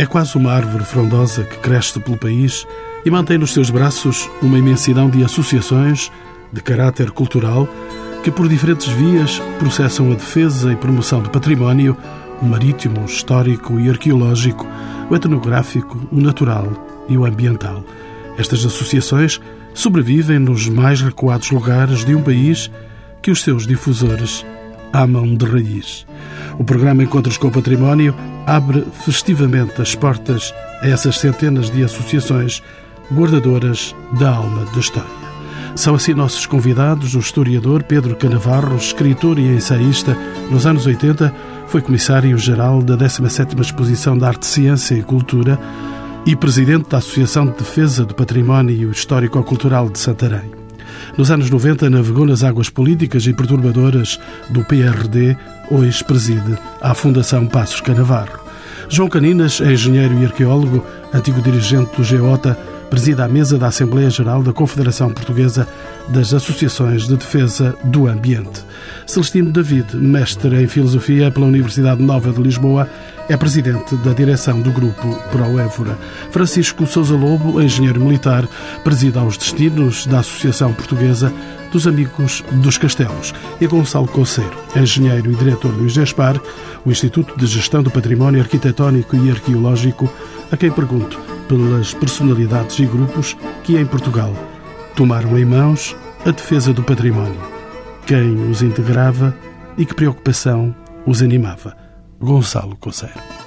[0.00, 2.66] É quase uma árvore frondosa que cresce pelo país
[3.04, 6.10] e mantém nos seus braços uma imensidão de associações
[6.50, 7.68] de caráter cultural
[8.24, 11.94] que, por diferentes vias, processam a defesa e promoção do património,
[12.40, 14.66] marítimo, histórico e arqueológico,
[15.10, 16.66] o etnográfico, o natural
[17.06, 17.84] e o ambiental.
[18.38, 19.38] Estas associações
[19.74, 22.70] sobrevivem nos mais recuados lugares de um país
[23.22, 24.44] que os seus difusores
[24.92, 26.06] amam de raiz.
[26.58, 28.14] O programa Encontros com o Património
[28.46, 30.52] abre festivamente as portas
[30.82, 32.62] a essas centenas de associações
[33.12, 35.20] guardadoras da alma da história.
[35.76, 40.16] São assim nossos convidados o historiador Pedro Canavarro, escritor e ensaísta.
[40.50, 41.32] Nos anos 80
[41.68, 45.58] foi comissário-geral da 17ª Exposição de Arte, Ciência e Cultura
[46.26, 50.50] e presidente da Associação de Defesa do Património Histórico-Cultural de Santarém.
[51.16, 54.20] Nos anos 90 navegou nas águas políticas e perturbadoras
[54.50, 55.36] do PRD,
[55.70, 58.38] hoje preside a Fundação Passos Canavarro.
[58.88, 62.58] João Caninas é engenheiro e arqueólogo, antigo dirigente do GEOTA,
[62.90, 65.66] presida a mesa da Assembleia Geral da Confederação Portuguesa
[66.08, 68.64] das Associações de Defesa do Ambiente.
[69.06, 72.88] Celestino David, mestre em Filosofia pela Universidade Nova de Lisboa,
[73.28, 75.96] é presidente da direção do grupo Proévora.
[76.32, 78.46] Francisco Sousa Lobo, engenheiro militar,
[78.82, 81.32] presida aos destinos da Associação Portuguesa
[81.70, 83.32] dos Amigos dos Castelos.
[83.60, 86.40] E Gonçalo Conceiro, engenheiro e diretor do IGESPAR,
[86.84, 90.12] o Instituto de Gestão do Património Arquitetónico e Arqueológico,
[90.50, 94.32] a quem pergunto pelas personalidades e grupos que em Portugal
[94.94, 97.40] tomaram em mãos a defesa do património,
[98.06, 99.36] quem os integrava
[99.76, 100.72] e que preocupação
[101.04, 101.76] os animava.
[102.20, 103.39] Gonçalo Conceiro.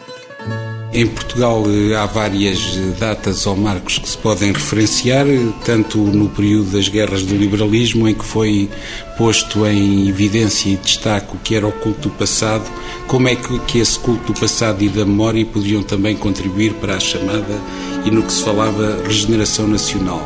[0.96, 5.26] Em Portugal eh, há várias datas ou marcos que se podem referenciar,
[5.66, 8.70] tanto no período das guerras do liberalismo, em que foi
[9.18, 12.70] posto em evidência e destaque o que era o culto do passado,
[13.08, 16.96] como é que, que esse culto do passado e da memória podiam também contribuir para
[16.96, 17.60] a chamada
[18.06, 20.22] e no que se falava regeneração nacional.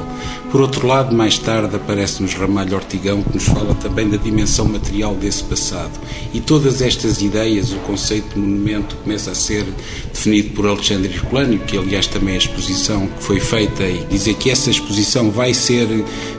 [0.51, 5.13] Por outro lado, mais tarde aparece-nos Ramalho Ortigão, que nos fala também da dimensão material
[5.13, 5.91] desse passado.
[6.33, 9.65] E todas estas ideias, o conceito de monumento começa a ser
[10.13, 14.49] definido por Alexandre Herculâneo, que aliás também a exposição que foi feita, e dizer que
[14.49, 15.85] essa exposição vai ser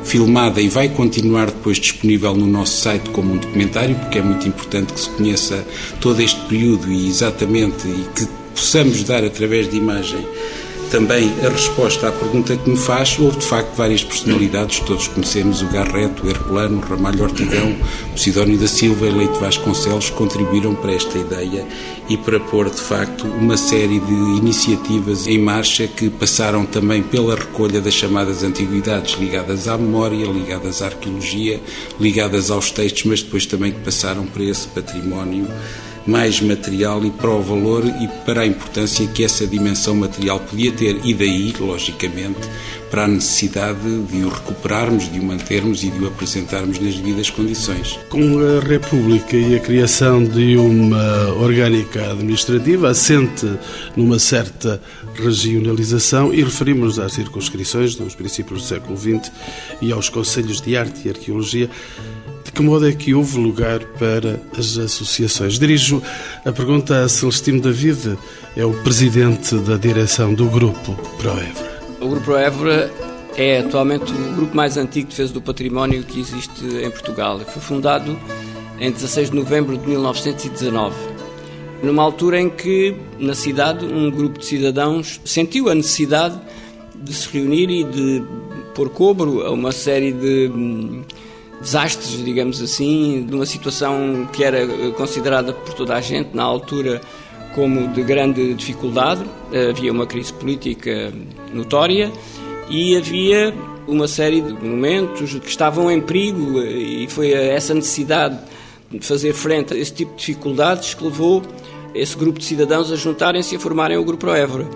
[0.04, 4.48] filmada e vai continuar depois disponível no nosso site como um documentário, porque é muito
[4.48, 5.66] importante que se conheça
[6.00, 10.26] todo este período e exatamente e que possamos dar através de imagem
[10.90, 15.62] também a resposta à pergunta que me faz, houve de facto várias personalidades, todos conhecemos
[15.62, 17.76] o Garreto, o Herculano, o Ramalho Ortigão,
[18.14, 21.66] o Sidónio da Silva e Leite Vasconcelos, contribuíram para esta ideia
[22.08, 27.34] e para pôr de facto uma série de iniciativas em marcha que passaram também pela
[27.34, 31.60] recolha das chamadas antiguidades ligadas à memória, ligadas à arqueologia,
[32.00, 35.46] ligadas aos textos, mas depois também que passaram para esse património
[36.08, 40.72] mais material e para o valor e para a importância que essa dimensão material podia
[40.72, 42.48] ter, e daí, logicamente,
[42.90, 47.28] para a necessidade de o recuperarmos, de o mantermos e de o apresentarmos nas devidas
[47.28, 47.98] condições.
[48.08, 53.46] Com a República e a criação de uma orgânica administrativa assente
[53.94, 54.80] numa certa
[55.14, 59.30] regionalização e referimos às circunscrições dos princípios do século XX
[59.82, 61.68] e aos conselhos de arte e arqueologia,
[62.48, 65.58] de que modo é que houve lugar para as associações?
[65.58, 66.02] Dirijo
[66.46, 68.16] a pergunta a Celestino David,
[68.56, 71.82] é o presidente da direção do Grupo Proevra.
[72.00, 72.90] O Grupo Proevra
[73.36, 77.38] é atualmente o grupo mais antigo de defesa do património que existe em Portugal.
[77.40, 78.18] Foi fundado
[78.80, 80.96] em 16 de novembro de 1919,
[81.82, 86.40] numa altura em que, na cidade, um grupo de cidadãos sentiu a necessidade
[86.96, 88.22] de se reunir e de
[88.74, 91.02] pôr cobro a uma série de hum,
[91.60, 97.00] desastres, digamos assim, de uma situação que era considerada por toda a gente na altura
[97.54, 99.22] como de grande dificuldade.
[99.70, 101.12] Havia uma crise política
[101.52, 102.12] notória
[102.68, 103.54] e havia
[103.86, 108.38] uma série de monumentos que estavam em perigo e foi essa necessidade
[108.90, 111.42] de fazer frente a esse tipo de dificuldades que levou
[111.94, 114.68] esse grupo de cidadãos a juntarem-se e a formarem o Grupo Évora.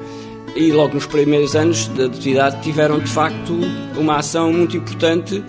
[0.56, 3.54] E logo nos primeiros anos da atividade tiveram de facto
[3.96, 5.42] uma ação muito importante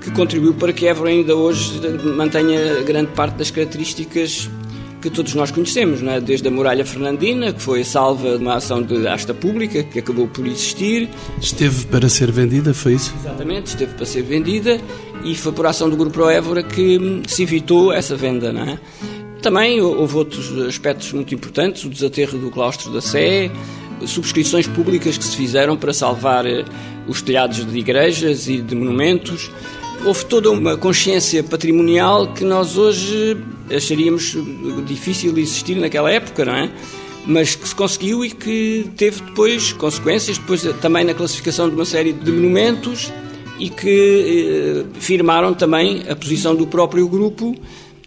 [0.00, 1.80] que contribuiu para que Évora ainda hoje
[2.16, 4.48] mantenha grande parte das características
[5.00, 6.20] que todos nós conhecemos, é?
[6.20, 10.26] desde a muralha fernandina, que foi salva de uma ação de asta pública, que acabou
[10.26, 11.08] por existir.
[11.40, 13.14] Esteve para ser vendida, foi isso?
[13.20, 14.80] Exatamente, esteve para ser vendida
[15.24, 18.52] e foi por ação do Grupo Évora que se evitou essa venda.
[18.52, 18.78] Não é?
[19.40, 23.50] Também houve outros aspectos muito importantes, o desaterro do claustro da Sé,
[24.04, 26.64] subscrições públicas que se fizeram para salvar eh,
[27.06, 29.50] os telhados de igrejas e de monumentos,
[30.04, 33.36] houve toda uma consciência patrimonial que nós hoje
[33.74, 34.36] acharíamos
[34.86, 36.70] difícil existir naquela época, não é?
[37.26, 41.84] Mas que se conseguiu e que teve depois consequências, depois também na classificação de uma
[41.84, 43.12] série de monumentos
[43.58, 47.54] e que eh, firmaram também a posição do próprio grupo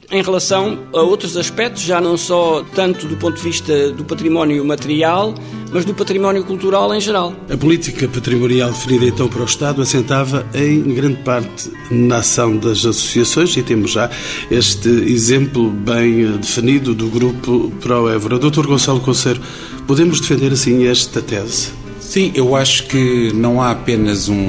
[0.09, 4.63] em relação a outros aspectos, já não só tanto do ponto de vista do património
[4.65, 5.33] material,
[5.71, 7.33] mas do património cultural em geral.
[7.49, 12.79] A política patrimonial definida então para o Estado assentava em grande parte na ação das
[12.79, 14.09] associações e temos já
[14.49, 18.37] este exemplo bem definido do grupo Pro Évora.
[18.37, 18.67] Dr.
[18.67, 19.41] Gonçalo Conceiro,
[19.87, 21.80] podemos defender assim esta tese?
[22.11, 24.45] Sim, eu acho que não há apenas um.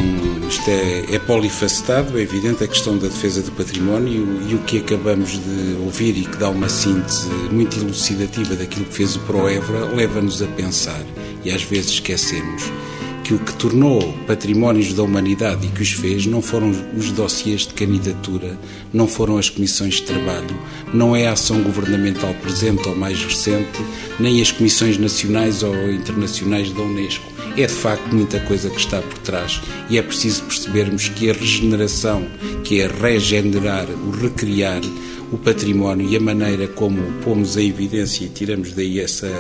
[0.48, 4.78] Isto é, é polifacetado, é evidente a questão da defesa do património e o que
[4.78, 9.84] acabamos de ouvir e que dá uma síntese muito elucidativa daquilo que fez o Proevra
[9.94, 11.00] leva-nos a pensar
[11.44, 12.64] e às vezes esquecemos
[13.22, 17.60] que o que tornou patrimónios da humanidade e que os fez não foram os dossiês
[17.60, 18.58] de candidatura,
[18.92, 20.60] não foram as comissões de trabalho,
[20.92, 23.80] não é a ação governamental presente ou mais recente,
[24.18, 29.00] nem as comissões nacionais ou internacionais da Unesco é de facto muita coisa que está
[29.00, 29.60] por trás
[29.90, 32.26] e é preciso percebermos que a regeneração,
[32.64, 34.80] que é regenerar, o recriar
[35.32, 39.30] o património e a maneira como pomos a evidência e tiramos daí essa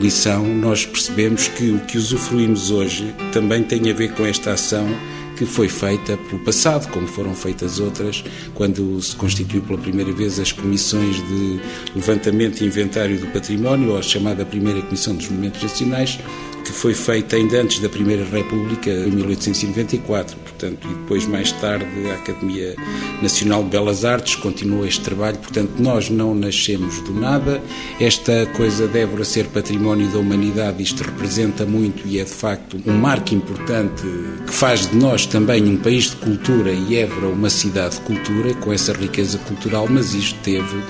[0.00, 4.88] lição, nós percebemos que o que usufruímos hoje também tem a ver com esta ação
[5.36, 8.22] que foi feita pelo passado, como foram feitas outras,
[8.54, 11.60] quando se constituiu pela primeira vez as comissões de
[11.94, 16.18] levantamento e inventário do património, ou a chamada primeira Comissão dos Monumentos Nacionais,
[16.62, 20.36] que foi feita ainda antes da Primeira República, em 1894.
[20.36, 22.76] Portanto, e depois, mais tarde, a Academia
[23.20, 25.38] Nacional de Belas Artes continuou este trabalho.
[25.38, 27.60] Portanto, nós não nascemos do nada.
[28.00, 32.80] Esta coisa de Évora ser património da humanidade, isto representa muito e é, de facto,
[32.86, 34.02] um marco importante
[34.46, 38.54] que faz de nós também um país de cultura e Évora uma cidade de cultura,
[38.54, 40.82] com essa riqueza cultural, mas isto teve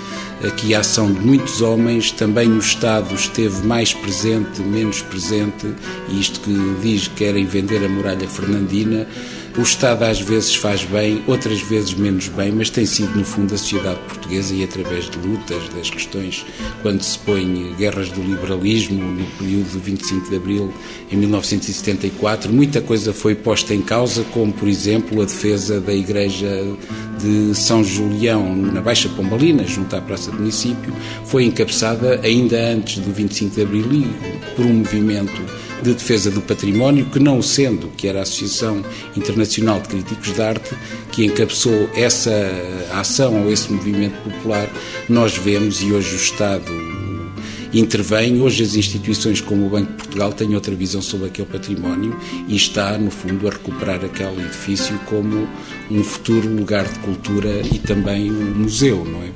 [0.47, 5.75] aqui a ação de muitos homens, também o Estado esteve mais presente, menos presente,
[6.09, 9.07] e isto que diz que querem vender a muralha fernandina,
[9.57, 13.55] o Estado às vezes faz bem, outras vezes menos bem, mas tem sido no fundo
[13.55, 16.45] a sociedade portuguesa e através de lutas, das questões,
[16.81, 20.73] quando se põe guerras do liberalismo, no período do 25 de Abril,
[21.11, 26.49] em 1974, muita coisa foi posta em causa, como por exemplo a defesa da Igreja
[27.21, 30.95] de São Julião, na Baixa Pombalina, junto à Praça do Município,
[31.27, 33.83] foi encabeçada ainda antes do 25 de Abril
[34.57, 35.43] por um movimento
[35.83, 38.85] de defesa do património, que não sendo, que era a Associação
[39.17, 40.75] Internacional de Críticos de Arte,
[41.11, 42.33] que encabeçou essa
[42.93, 44.69] ação ou esse movimento popular,
[45.09, 46.73] nós vemos, e hoje o Estado
[47.73, 48.41] intervém.
[48.41, 52.55] Hoje as instituições como o Banco de Portugal têm outra visão sobre aquele património e
[52.55, 55.49] está, no fundo, a recuperar aquele edifício como
[55.91, 59.31] um futuro lugar de cultura e também um museu, não é?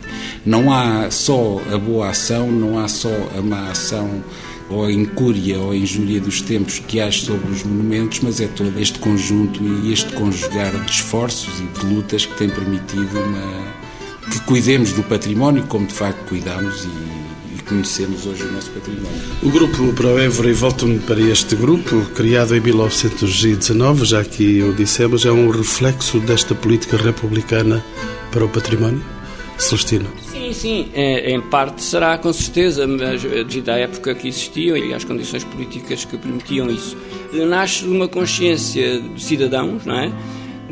[0.45, 4.23] Não há só a boa ação, não há só a má ação
[4.69, 8.49] ou a incúria ou a injúria dos tempos que há sobre os monumentos, mas é
[8.49, 13.75] todo este conjunto e este conjugar de esforços e de lutas que tem permitido uma...
[14.31, 19.09] que cuidemos do património como de facto cuidamos e, e conhecemos hoje o nosso património.
[19.43, 25.25] O grupo Proevra, e volto-me para este grupo, criado em 1919, já que o dissemos,
[25.25, 27.85] é um reflexo desta política republicana
[28.33, 29.03] para o património?
[29.59, 30.26] Celestino.
[30.47, 34.95] Sim, sim, é, em parte será com certeza, mas devido à época que existiam e
[34.95, 36.97] às condições políticas que permitiam isso.
[37.33, 40.13] Nasce de uma consciência de cidadãos, não é?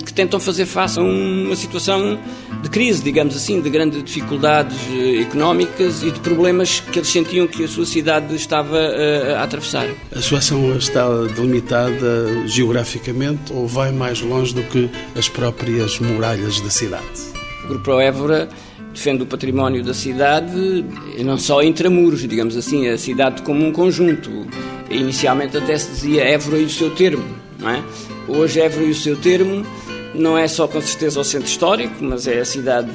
[0.04, 2.18] Que tentam fazer face a uma situação
[2.62, 7.46] de crise, digamos assim, de grandes dificuldades eh, económicas e de problemas que eles sentiam
[7.46, 9.88] que a sua cidade estava a, a atravessar.
[10.14, 16.60] A sua ação está delimitada geograficamente ou vai mais longe do que as próprias muralhas
[16.60, 17.34] da cidade?
[17.64, 18.48] O Grupo Évora
[18.94, 20.84] defende o património da cidade,
[21.18, 24.46] não só intramuros, digamos assim, a cidade como um conjunto.
[24.88, 27.24] Inicialmente até se dizia Évora e o seu termo,
[27.58, 27.82] não é?
[28.28, 29.66] Hoje Évora e o seu termo
[30.14, 32.88] não é só com certeza o centro histórico, mas é a cidade,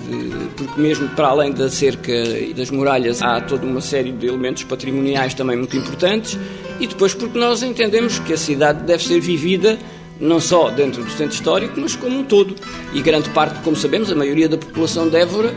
[0.55, 4.63] porque mesmo para além da cerca e das muralhas há toda uma série de elementos
[4.63, 6.39] patrimoniais também muito importantes,
[6.79, 9.77] e depois porque nós entendemos que a cidade deve ser vivida
[10.19, 12.55] não só dentro do centro histórico, mas como um todo.
[12.93, 15.53] E grande parte, como sabemos, a maioria da população de Évora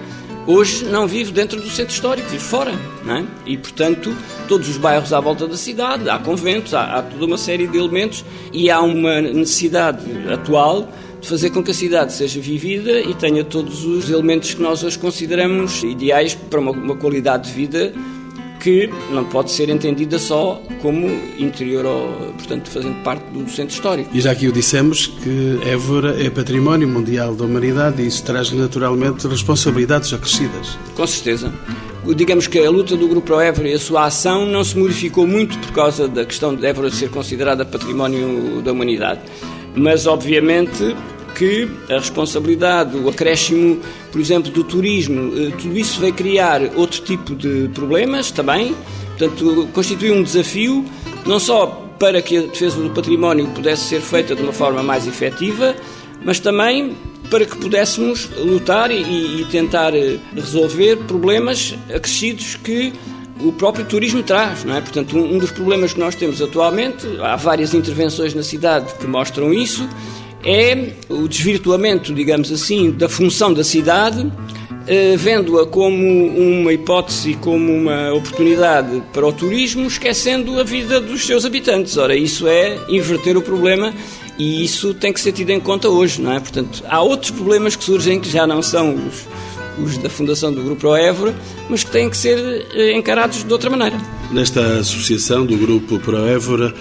[0.46, 2.72] hoje não vive dentro do centro histórico, vive fora.
[2.72, 3.24] É?
[3.46, 4.14] E, portanto,
[4.48, 7.78] todos os bairros à volta da cidade, há conventos, há, há toda uma série de
[7.78, 10.88] elementos e há uma necessidade atual
[11.20, 14.82] de fazer com que a cidade seja vivida e tenha todos os elementos que nós
[14.82, 17.92] hoje consideramos ideais para uma, uma qualidade de vida
[18.62, 24.08] que não pode ser entendida só como interior, ou, portanto, fazendo parte do centro histórico.
[24.14, 28.52] E já aqui o dissemos que Évora é património mundial da humanidade e isso traz
[28.52, 30.78] naturalmente responsabilidades acrescidas.
[30.94, 31.52] Com certeza.
[32.16, 35.58] Digamos que a luta do Grupo Évora e a sua ação não se modificou muito
[35.58, 39.20] por causa da questão de Évora ser considerada património da humanidade.
[39.74, 40.94] Mas, obviamente,
[41.34, 47.00] que a responsabilidade, o acréscimo, por exemplo, do turismo, eh, tudo isso vai criar outro
[47.02, 48.74] tipo de problemas também.
[49.18, 50.84] Portanto, constitui um desafio,
[51.26, 51.66] não só
[51.98, 55.76] para que a defesa do património pudesse ser feita de uma forma mais efetiva,
[56.24, 56.96] mas também
[57.30, 62.92] para que pudéssemos lutar e, e tentar eh, resolver problemas acrescidos que
[63.40, 64.80] o próprio turismo traz, não é?
[64.80, 69.06] Portanto, um, um dos problemas que nós temos atualmente, há várias intervenções na cidade que
[69.06, 69.88] mostram isso,
[70.44, 74.30] é o desvirtuamento, digamos assim, da função da cidade,
[74.86, 81.24] eh, vendo-a como uma hipótese, como uma oportunidade para o turismo, esquecendo a vida dos
[81.24, 81.96] seus habitantes.
[81.96, 83.94] Ora, isso é inverter o problema
[84.38, 86.40] e isso tem que ser tido em conta hoje, não é?
[86.40, 89.28] Portanto, há outros problemas que surgem que já não são os,
[89.78, 91.32] os da fundação do Grupo Proévora,
[91.68, 93.96] mas que têm que ser eh, encarados de outra maneira.
[94.32, 96.74] Nesta associação do Grupo Proévora,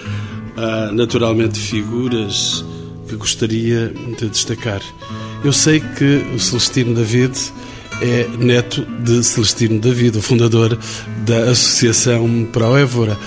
[0.56, 2.64] há naturalmente figuras
[3.12, 4.80] que gostaria de destacar.
[5.44, 7.38] Eu sei que o Celestino David
[8.00, 10.78] é neto de Celestino David, o fundador
[11.26, 13.18] da Associação Pro Évora.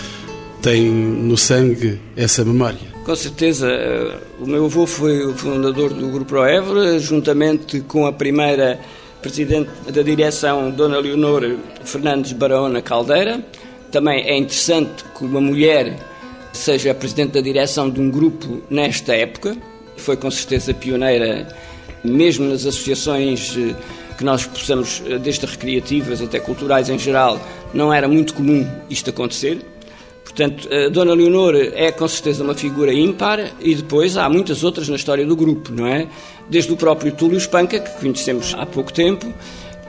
[0.62, 2.80] Tem no sangue essa memória.
[3.04, 3.68] Com certeza.
[3.68, 8.80] Eh, o meu avô foi o fundador do Grupo Pro Évora, juntamente com a primeira
[9.22, 13.46] presidente da direção, Dona Leonor Fernandes Barona Caldeira.
[13.92, 15.96] Também é interessante que uma mulher
[16.52, 19.56] seja presidente da direção de um grupo nesta época,
[19.98, 21.48] foi com certeza pioneira,
[22.04, 23.76] mesmo nas associações eh,
[24.18, 27.40] que nós possamos, eh, desde recreativas até culturais em geral,
[27.74, 29.60] não era muito comum isto acontecer.
[30.24, 34.90] Portanto, a Dona Leonor é com certeza uma figura ímpar e depois há muitas outras
[34.90, 36.08] na história do grupo, não é?
[36.50, 39.34] Desde o próprio Túlio Espanca, que conhecemos há pouco tempo,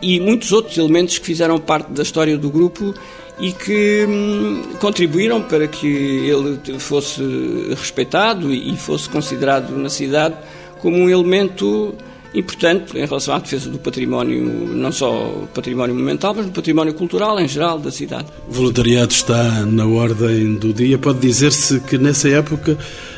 [0.00, 2.94] e muitos outros elementos que fizeram parte da história do grupo
[3.38, 7.22] e que hum, contribuíram para que ele fosse
[7.70, 10.34] respeitado e fosse considerado na cidade
[10.80, 11.94] como um elemento
[12.34, 17.40] importante em relação à defesa do património, não só património monumental, mas do património cultural
[17.40, 18.26] em geral da cidade.
[18.48, 20.98] O voluntariado está na ordem do dia.
[20.98, 22.76] Pode dizer-se que nessa época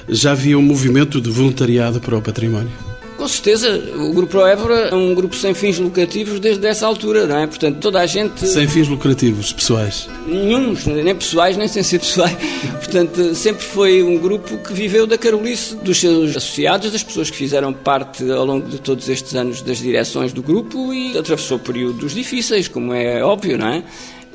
[0.08, 2.70] já havia um movimento de voluntariado para o património?
[3.18, 7.36] Com certeza, o Grupo Évora é um grupo sem fins lucrativos desde essa altura, não
[7.36, 7.48] é?
[7.48, 8.46] Portanto, toda a gente.
[8.46, 10.08] Sem fins lucrativos, pessoais?
[10.24, 12.36] Nenhum, nem pessoais, nem sem ser pessoais.
[12.78, 17.36] Portanto, sempre foi um grupo que viveu da carolice dos seus associados, das pessoas que
[17.36, 22.14] fizeram parte ao longo de todos estes anos das direções do grupo e atravessou períodos
[22.14, 23.82] difíceis, como é óbvio, não é?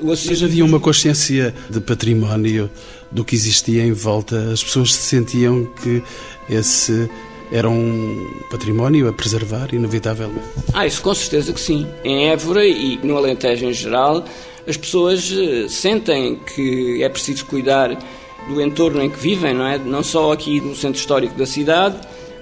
[0.02, 2.70] Mas havia uma consciência de património
[3.10, 4.52] do que existia em volta.
[4.52, 6.04] As pessoas sentiam que
[6.50, 7.10] esse
[7.52, 10.46] era um património a preservar, inevitavelmente?
[10.74, 11.88] Ah, isso com certeza que sim.
[12.04, 14.24] Em Évora e no Alentejo em geral,
[14.68, 17.98] as pessoas eh, sentem que é preciso cuidar
[18.48, 19.78] do entorno em que vivem, não é?
[19.78, 21.98] Não só aqui no centro histórico da cidade,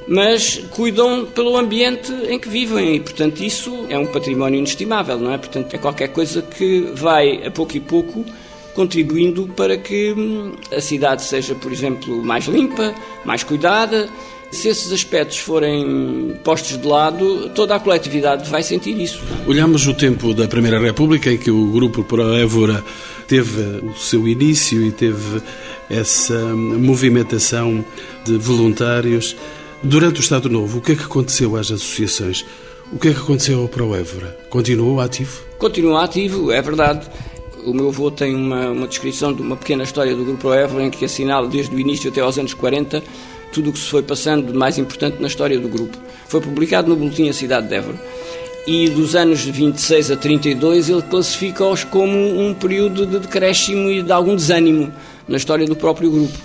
[0.08, 5.32] mas cuidam pelo ambiente em que vivem e, portanto, isso é um património inestimável, não
[5.32, 5.38] é?
[5.38, 8.26] Portanto, é qualquer coisa que vai, a pouco e pouco,
[8.74, 12.94] contribuindo para que hum, a cidade seja, por exemplo, mais limpa,
[13.24, 14.10] mais cuidada,
[14.52, 19.24] se esses aspectos forem postos de lado, toda a coletividade vai sentir isso.
[19.48, 22.84] Olhamos o tempo da Primeira República, em que o Grupo Pro Évora
[23.28, 25.42] teve o seu início e teve
[25.90, 27.84] essa movimentação
[28.26, 29.36] de voluntários.
[29.82, 32.46] Durante o Estado Novo, o que é que aconteceu às associações?
[32.92, 34.38] O que é que aconteceu ao Pro Évora?
[34.50, 35.42] Continuou ativo?
[35.58, 37.10] Continua ativo, é verdade.
[37.66, 40.84] O meu avô tem uma, uma descrição de uma pequena história do Grupo Pro Évora
[40.84, 43.02] em que assinala desde o início até aos anos 40
[43.52, 45.98] tudo o que se foi passando de mais importante na história do grupo.
[46.28, 48.00] Foi publicado no Boletim A Cidade de Évora.
[48.66, 54.12] E dos anos 26 a 32 ele classifica-os como um período de decréscimo e de
[54.12, 54.94] algum desânimo
[55.28, 56.38] na história do próprio grupo.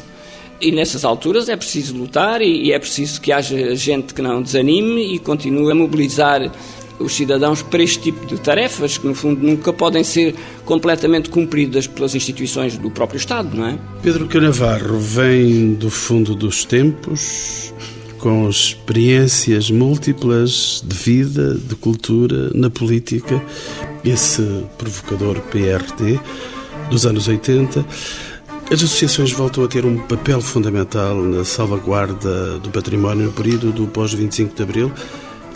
[0.61, 5.15] E nessas alturas é preciso lutar e é preciso que haja gente que não desanime
[5.15, 6.51] e continue a mobilizar
[6.99, 10.35] os cidadãos para este tipo de tarefas que, no fundo, nunca podem ser
[10.65, 13.79] completamente cumpridas pelas instituições do próprio Estado, não é?
[14.03, 17.73] Pedro Canavarro vem do fundo dos tempos,
[18.19, 23.43] com experiências múltiplas de vida, de cultura, na política,
[24.05, 24.43] esse
[24.79, 26.19] provocador PRT
[26.91, 27.85] dos anos 80.
[28.69, 33.87] As associações voltam a ter um papel fundamental na salvaguarda do património no período do
[33.87, 34.93] pós-25 de Abril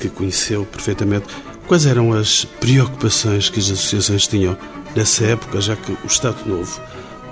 [0.00, 1.26] que conheceu perfeitamente.
[1.66, 4.56] Quais eram as preocupações que as associações tinham
[4.96, 6.80] nessa época, já que o Estado Novo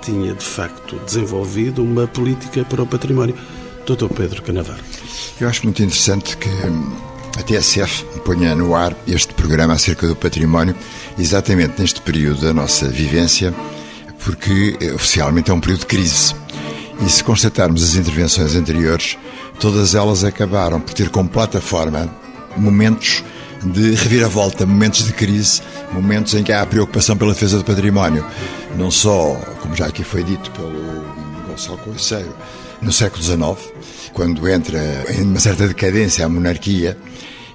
[0.01, 3.35] tinha, de facto, desenvolvido uma política para o património?
[3.85, 4.07] Dr.
[4.13, 4.79] Pedro Canavar.
[5.41, 6.95] Eu acho muito interessante que hum,
[7.37, 10.75] a TSF ponha no ar este programa acerca do património,
[11.17, 13.53] exatamente neste período da nossa vivência,
[14.23, 16.35] porque eh, oficialmente é um período de crise.
[17.05, 19.17] E se constatarmos as intervenções anteriores,
[19.59, 22.09] todas elas acabaram por ter como plataforma
[22.57, 23.23] momentos
[23.63, 28.25] de reviravolta, momentos de crise, momentos em que há preocupação pela defesa do património.
[28.77, 31.03] Não só, como já aqui foi dito pelo
[31.47, 32.33] Gonçalo Coiceiro,
[32.81, 33.73] no século XIX,
[34.13, 34.79] quando entra
[35.09, 36.97] em uma certa decadência a monarquia,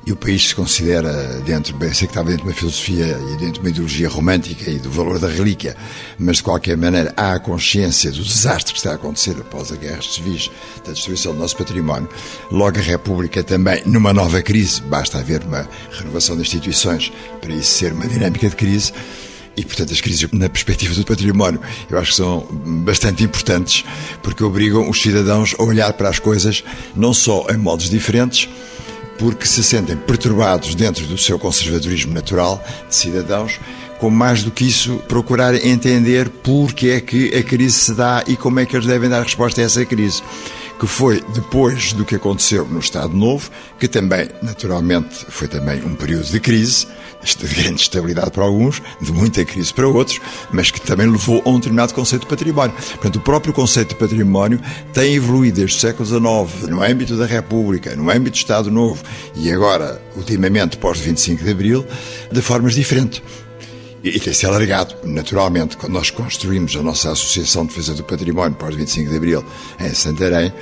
[0.07, 1.13] e o país se considera
[1.47, 4.71] dentro, bem, sei que estava dentro de uma filosofia e dentro de uma ideologia romântica
[4.71, 5.75] e do valor da relíquia,
[6.19, 9.77] mas de qualquer maneira há a consciência do desastre que está a acontecer após a
[9.77, 10.51] guerra civis,
[10.85, 12.09] da destruição do nosso património.
[12.51, 17.73] Logo a República também, numa nova crise, basta haver uma renovação das instituições para isso
[17.79, 18.93] ser uma dinâmica de crise.
[19.57, 22.41] E, portanto, as crises na perspectiva do património eu acho que são
[22.85, 23.85] bastante importantes
[24.21, 26.65] porque obrigam os cidadãos a olhar para as coisas
[26.97, 28.49] não só em modos diferentes,
[29.19, 33.61] porque se sentem perturbados dentro do seu conservadorismo natural de cidadãos,
[33.99, 38.37] como mais do que isso, procurar entender porque é que a crise se dá e
[38.37, 40.23] como é que eles devem dar resposta a essa crise
[40.79, 45.95] que foi depois do que aconteceu no Estado Novo, que também, naturalmente, foi também um
[45.95, 46.87] período de crise,
[47.25, 50.21] de grande estabilidade para alguns, de muita crise para outros,
[50.53, 52.75] mas que também levou a um determinado conceito de património.
[52.75, 54.61] Portanto, o próprio conceito de património
[54.93, 59.03] tem evoluído desde o século XIX, no âmbito da República, no âmbito do Estado Novo
[59.35, 61.87] e agora, ultimamente, pós-25 de Abril,
[62.31, 63.23] de formas diferentes.
[64.05, 68.75] E tem-se alargado, naturalmente, quando nós construímos a nossa Associação de Defesa do Património pós
[68.75, 69.43] 25 de Abril
[69.81, 70.53] em Santarém,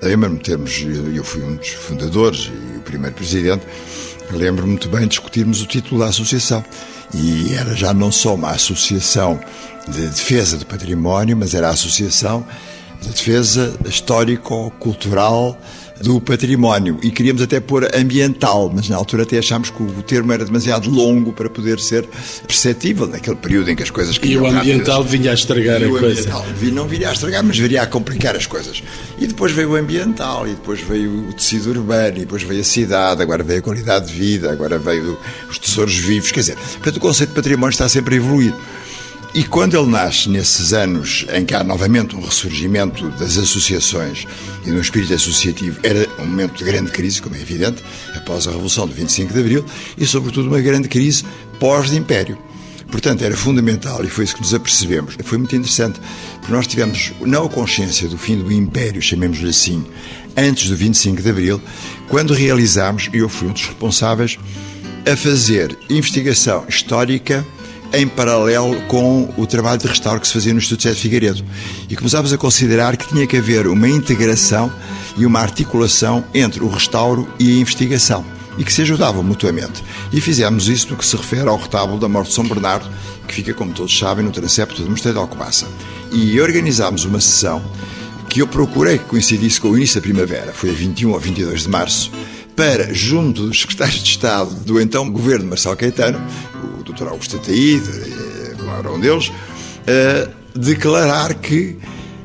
[0.00, 0.80] lembro-me termos,
[1.12, 3.66] eu fui um dos fundadores e o primeiro presidente,
[4.30, 6.64] lembro-me muito bem discutirmos o título da associação.
[7.12, 9.40] E era já não só uma associação
[9.88, 12.46] de defesa do património, mas era a associação
[13.02, 15.58] de defesa histórico-cultural
[16.00, 20.32] do património e queríamos até pôr ambiental, mas na altura até achámos que o termo
[20.32, 22.06] era demasiado longo para poder ser
[22.46, 25.12] perceptível naquele período em que as coisas E o ambiental rápidas.
[25.12, 26.44] vinha a estragar e a coisa.
[26.72, 28.82] Não viria a estragar, mas viria a complicar as coisas.
[29.18, 32.64] E depois veio o ambiental, e depois veio o tecido urbano, e depois veio a
[32.64, 35.16] cidade, agora veio a qualidade de vida, agora veio
[35.48, 36.32] os tesouros vivos.
[36.32, 38.52] Quer dizer, portanto, o conceito de património está sempre a evoluir.
[39.34, 44.28] E quando ele nasce nesses anos em que há novamente um ressurgimento das associações
[44.64, 47.82] e do espírito associativo, era um momento de grande crise, como é evidente,
[48.14, 49.64] após a Revolução de 25 de Abril,
[49.98, 51.24] e sobretudo uma grande crise
[51.58, 52.38] pós-império.
[52.92, 55.16] Portanto, era fundamental, e foi isso que nos apercebemos.
[55.24, 56.00] Foi muito interessante,
[56.38, 59.84] porque nós tivemos não a consciência do fim do Império, chamemos-lhe assim,
[60.36, 61.60] antes do 25 de Abril,
[62.08, 64.38] quando realizámos, e eu fui um dos responsáveis,
[65.10, 67.44] a fazer investigação histórica
[67.98, 71.44] em paralelo com o trabalho de restauro que se fazia no Instituto José de Figueiredo.
[71.88, 74.72] E começámos a considerar que tinha que haver uma integração
[75.16, 78.24] e uma articulação entre o restauro e a investigação
[78.56, 79.82] e que se ajudavam mutuamente.
[80.12, 82.88] E fizemos isso no que se refere ao retábulo da Morte de São Bernardo,
[83.26, 85.66] que fica, como todos sabem, no transepto do Mosteiro de Alcobaça.
[86.12, 87.62] E organizámos uma sessão
[88.28, 91.62] que eu procurei que coincidisse com o início da primavera, foi a 21 ou 22
[91.62, 92.10] de março,
[92.56, 96.20] para, junto dos secretários de Estado do então governo Marcelo Caetano,
[96.94, 97.08] Dr.
[97.08, 97.90] Augusto Ataíde,
[98.78, 101.78] era um deles, uh, declarar que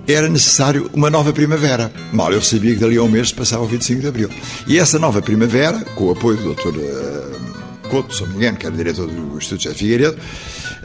[0.07, 1.91] era necessário uma nova primavera.
[2.11, 4.29] Mal eu sabia que dali a um mês passava o 25 de Abril.
[4.67, 6.69] E essa nova primavera, com o apoio do Dr.
[6.69, 10.17] Uh, Couto, se não me engano, que era diretor do Instituto José Figueiredo,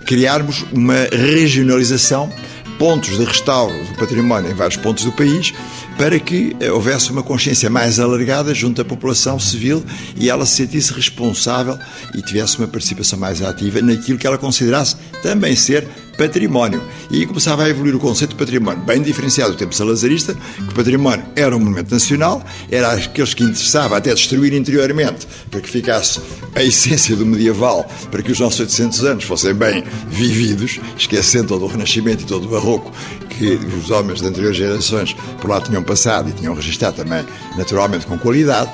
[0.07, 2.31] criarmos uma regionalização
[2.79, 5.55] pontos de restauro do património em vários pontos do país,
[5.97, 9.85] para que eh, houvesse uma consciência mais alargada junto à população civil
[10.17, 11.79] e ela se sentisse responsável
[12.15, 16.83] e tivesse uma participação mais ativa naquilo que ela considerasse também ser património.
[17.11, 20.73] E aí começava a evoluir o conceito de património, bem diferenciado do tempo salazarista, que
[20.73, 25.69] o património era um monumento nacional, era aqueles que interessava até destruir interiormente, para que
[25.69, 26.21] ficasse
[26.55, 31.65] a essência do medieval, para que os nossos 800 anos fossem bem vividos, esquecendo todo
[31.65, 32.93] o Renascimento e todo o Barroco
[33.39, 37.25] que os homens de anteriores gerações por lá tinham passado e tinham registrado também,
[37.57, 38.71] naturalmente, com qualidade.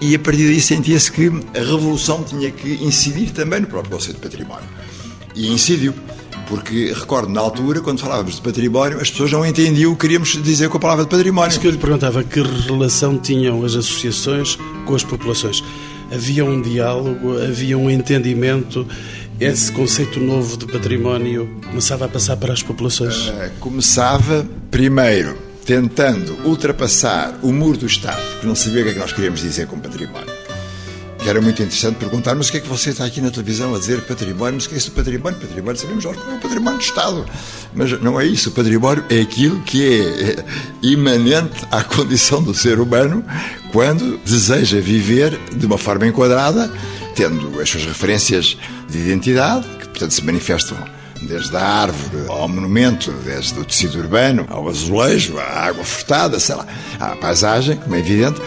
[0.00, 4.16] E a partir daí sentia-se que a revolução tinha que incidir também no próprio conceito
[4.16, 4.68] de património.
[5.34, 5.94] E incidiu.
[6.48, 10.30] Porque recordo, na altura, quando falávamos de património, as pessoas não entendiam o que queríamos
[10.42, 11.50] dizer com a palavra de património.
[11.50, 15.62] Isso que eu lhe perguntava, que relação tinham as associações com as populações?
[16.12, 18.86] Havia um diálogo, havia um entendimento,
[19.40, 23.28] esse conceito novo de património começava a passar para as populações?
[23.28, 28.92] Uh, começava, primeiro, tentando ultrapassar o muro do Estado, que não sabia o que é
[28.94, 30.31] que nós queríamos dizer com património
[31.22, 33.74] que era muito interessante perguntar, mas o que é que você está aqui na televisão
[33.74, 34.54] a dizer património?
[34.54, 35.38] Mas o que é isso do património?
[35.38, 37.26] Património, sabemos que é o património do Estado.
[37.74, 38.48] Mas não é isso.
[38.48, 40.44] O património é aquilo que é
[40.82, 43.24] imanente à condição do ser humano
[43.70, 46.72] quando deseja viver de uma forma enquadrada,
[47.14, 48.58] tendo as suas referências
[48.88, 50.76] de identidade, que portanto se manifestam
[51.22, 56.56] desde a árvore ao monumento, desde o tecido urbano ao azulejo, à água furtada, sei
[56.56, 56.66] lá,
[56.98, 58.40] à paisagem, como é evidente,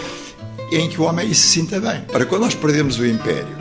[0.71, 2.01] em que o homem se sinta bem.
[2.01, 3.55] Para quando nós perdemos o império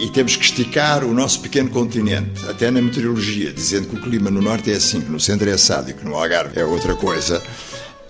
[0.00, 4.30] e temos que esticar o nosso pequeno continente, até na meteorologia, dizendo que o clima
[4.30, 6.94] no norte é assim, que no centro é assado e que no Algarve é outra
[6.94, 7.42] coisa,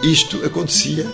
[0.02, 1.06] isto acontecia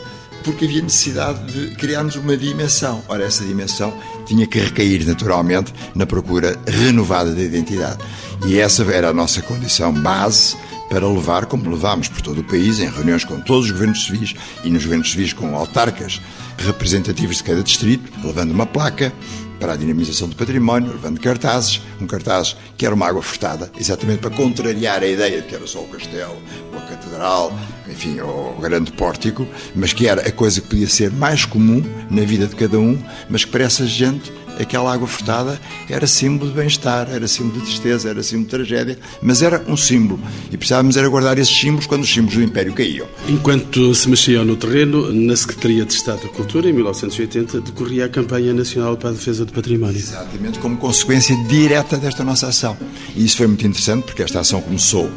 [0.43, 3.03] porque havia necessidade de criarmos uma dimensão.
[3.09, 7.99] Ora, essa dimensão tinha que recair naturalmente na procura renovada da identidade.
[8.47, 10.55] E essa era a nossa condição base
[10.91, 14.35] para levar, como levámos por todo o país, em reuniões com todos os governos civis
[14.63, 16.21] e nos governos civis com autarcas
[16.59, 19.13] representativos de cada distrito, levando uma placa
[19.59, 24.19] para a dinamização do património, levando cartazes, um cartaz que era uma água furtada, exatamente
[24.19, 26.37] para contrariar a ideia de que era só o castelo,
[26.73, 31.11] ou a catedral, enfim, o grande pórtico, mas que era a coisa que podia ser
[31.11, 35.61] mais comum na vida de cada um, mas que para essa gente aquela água furtada
[35.89, 39.77] era símbolo de bem-estar, era símbolo de tristeza, era símbolo de tragédia, mas era um
[39.77, 40.21] símbolo.
[40.51, 43.07] E precisávamos era guardar esses símbolos quando os símbolos do Império caíam.
[43.29, 48.09] Enquanto se mexiam no terreno, na Secretaria de Estado da Cultura, em 1980, decorria a
[48.09, 49.97] campanha nacional para a defesa do património.
[49.97, 52.77] Exatamente, como consequência direta desta nossa ação.
[53.15, 55.11] E isso foi muito interessante, porque esta ação começou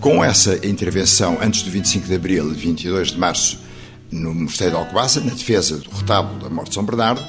[0.00, 3.58] com essa intervenção antes do 25 de abril e 22 de março
[4.10, 7.22] no Mosteiro de Alcobaça, na defesa do retábulo da morte de São Bernardo,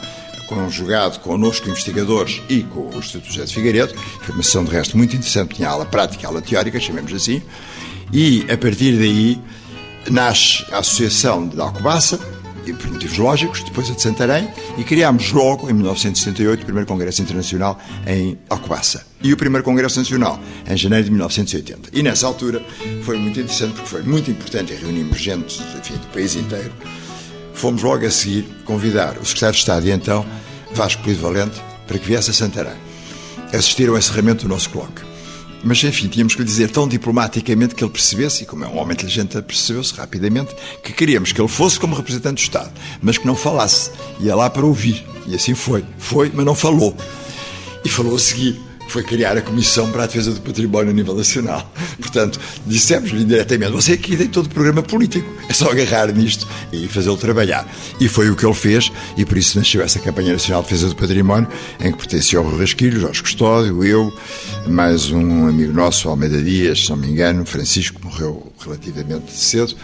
[0.50, 3.94] conjugado connosco, investigadores, e com o Instituto José de Figueiredo,
[4.38, 7.42] sessão de resto muito interessante, tinha aula prática aula teórica, chamemos assim,
[8.12, 9.40] e a partir daí
[10.10, 12.20] nasce a Associação de Alcobaça,
[12.66, 16.88] e por motivos lógicos, depois a de Santarém, e criámos logo, em 1978, o primeiro
[16.88, 19.06] Congresso Internacional em Alcobaça.
[19.22, 21.90] E o primeiro Congresso Nacional, em janeiro de 1980.
[21.94, 22.64] E nessa altura
[23.04, 26.72] foi muito interessante, porque foi muito importante, reunimos gente enfim, do país inteiro,
[27.60, 30.26] fomos logo a seguir convidar o secretário de Estado e então
[30.72, 32.78] Vasco Polido Valente para que viesse a Santarém
[33.52, 35.02] assistir ao encerramento do nosso coloque.
[35.62, 38.78] Mas, enfim, tínhamos que lhe dizer tão diplomaticamente que ele percebesse, e como é um
[38.78, 43.28] homem inteligente, percebeu-se rapidamente, que queríamos que ele fosse como representante do Estado, mas que
[43.28, 43.92] não falasse.
[44.22, 45.06] Ia lá para ouvir.
[45.28, 45.84] E assim foi.
[45.98, 46.96] Foi, mas não falou.
[47.84, 48.58] E falou a seguir
[48.92, 51.72] foi criar a Comissão para a Defesa do Património a nível nacional.
[52.00, 56.88] Portanto, dissemos-lhe diretamente: você aqui tem todo o programa político, é só agarrar nisto e
[56.88, 57.68] fazê-lo trabalhar.
[58.00, 60.90] E foi o que ele fez, e por isso nasceu essa Campanha Nacional de Defesa
[60.90, 61.48] do Património,
[61.80, 64.14] em que pertencia ao Rasquilho, Jorge Custódio, eu,
[64.68, 69.76] mais um amigo nosso, Almeida Dias, se não me engano, Francisco, morreu relativamente cedo.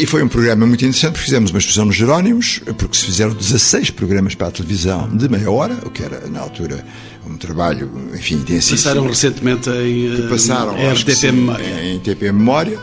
[0.00, 3.90] E foi um programa muito interessante, fizemos uma exposição nos Jerónimos, porque se fizeram 16
[3.90, 6.84] programas para a televisão de meia hora, o que era, na altura,
[7.28, 8.78] um trabalho, enfim, intensíssimo.
[8.78, 11.84] Passaram recentemente em, que passaram, RTP Memória.
[11.84, 12.78] Em TP Memória.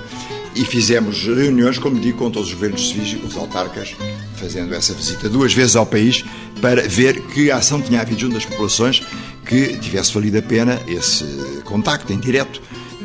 [0.55, 3.93] E fizemos reuniões, como digo, com todos os governos civis e com os autarcas,
[4.38, 6.23] fazendo essa visita duas vezes ao país,
[6.62, 9.03] para ver que ação tinha havido junto das populações
[9.45, 11.25] que tivesse valido a pena esse
[11.65, 12.62] contacto em direto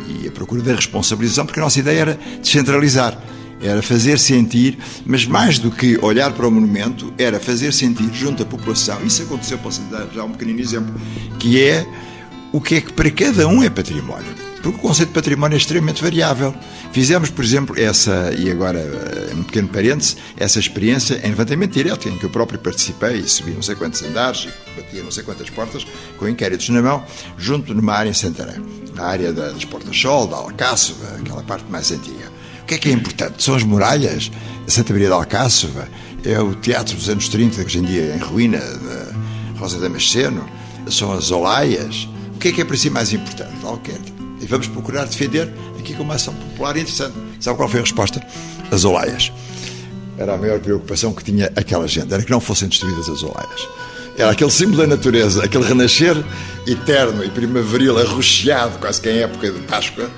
[0.09, 3.21] e a procura da responsabilização, porque a nossa ideia era descentralizar
[3.63, 8.43] era fazer sentir, mas mais do que olhar para o monumento, era fazer sentir junto
[8.43, 9.05] à população.
[9.05, 10.95] Isso aconteceu, posso dar já um pequenino exemplo,
[11.39, 11.87] que é
[12.53, 14.51] o que é que para cada um é património.
[14.63, 16.55] Porque o conceito de património é extremamente variável.
[16.93, 22.09] Fizemos, por exemplo, essa, e agora eh, um pequeno parêntese, essa experiência em levantamento direto,
[22.11, 25.23] em que eu próprio participei e subi não sei quantos andares e batia não sei
[25.23, 25.87] quantas portas,
[26.19, 27.03] com inquéritos na mão,
[27.39, 28.63] junto numa área em Santarém,
[28.95, 32.40] na área das Portas-Sol, da Alcáçova, aquela parte mais antiga
[32.71, 33.43] que é que é importante?
[33.43, 34.31] São as muralhas
[34.69, 35.89] Santa Maria de Alcáçova,
[36.25, 39.81] é o teatro dos anos 30, que hoje em dia é em ruína, da Rosa
[39.81, 40.49] Damasceno,
[40.89, 42.09] são as olaias.
[42.33, 43.53] O que é que é para si mais importante?
[43.65, 44.15] Alquete.
[44.41, 47.15] E vamos procurar defender aqui com uma ação popular interessante.
[47.41, 48.25] Sabe qual foi a resposta?
[48.71, 49.33] As olaias.
[50.17, 53.69] Era a maior preocupação que tinha aquela gente, era que não fossem destruídas as olaias.
[54.17, 56.17] Era aquele símbolo da natureza, aquele renascer
[56.69, 60.09] eterno e primaveril, arroxeado, quase que em época de Páscoa,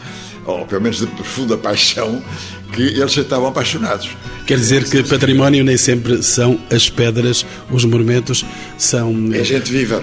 [0.45, 2.23] ou pelo menos de profunda paixão,
[2.73, 4.11] que eles estavam apaixonados.
[4.47, 8.45] Quer dizer que património nem sempre são as pedras, os monumentos,
[8.77, 9.31] são.
[9.33, 10.03] É gente viva.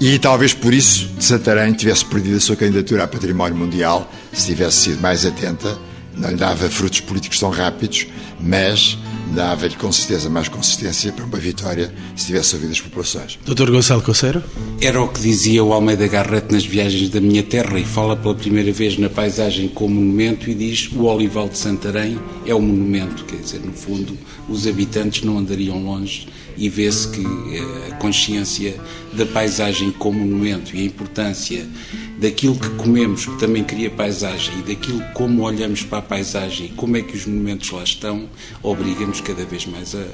[0.00, 4.82] E talvez por isso Santarém tivesse perdido a sua candidatura a património mundial, se tivesse
[4.82, 5.76] sido mais atenta,
[6.16, 8.06] não lhe dava frutos políticos tão rápidos,
[8.40, 8.96] mas
[9.34, 13.38] dava-lhe com certeza mais consistência para uma vitória se tivesse ouvido as populações.
[13.44, 14.42] Doutor Gonçalo Coceiro?
[14.80, 18.34] Era o que dizia o Almeida Garrett nas viagens da minha terra e fala pela
[18.34, 23.24] primeira vez na paisagem como monumento e diz o Olival de Santarém é o monumento,
[23.24, 24.16] quer dizer, no fundo,
[24.48, 28.74] os habitantes não andariam longe e vê-se que eh, a consciência
[29.12, 31.66] da paisagem como monumento e a importância
[32.18, 36.68] daquilo que comemos, que também cria paisagem, e daquilo como olhamos para a paisagem e
[36.70, 38.28] como é que os monumentos lá estão,
[38.60, 40.04] obriga-nos cada vez mais a